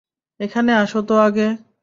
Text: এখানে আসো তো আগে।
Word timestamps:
এখানে 0.39 0.71
আসো 0.73 0.99
তো 1.01 1.13
আগে। 1.19 1.47